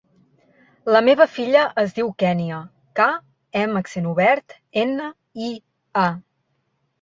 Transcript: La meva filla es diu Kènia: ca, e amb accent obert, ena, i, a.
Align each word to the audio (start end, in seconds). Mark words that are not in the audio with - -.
La 0.93 1.01
meva 1.09 1.27
filla 1.33 1.65
es 1.81 1.93
diu 1.97 2.09
Kènia: 2.23 2.61
ca, 3.01 3.07
e 3.61 3.67
amb 3.67 3.81
accent 3.83 4.09
obert, 4.13 4.57
ena, 4.85 5.13
i, 5.51 5.53
a. 6.07 6.09